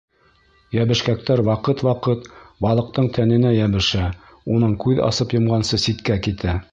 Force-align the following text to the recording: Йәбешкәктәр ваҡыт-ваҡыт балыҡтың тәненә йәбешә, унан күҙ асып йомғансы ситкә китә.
Йәбешкәктәр 0.77 1.41
ваҡыт-ваҡыт 1.49 2.25
балыҡтың 2.67 3.11
тәненә 3.19 3.51
йәбешә, 3.59 4.09
унан 4.55 4.77
күҙ 4.85 5.03
асып 5.09 5.37
йомғансы 5.41 5.81
ситкә 5.85 6.19
китә. 6.29 6.61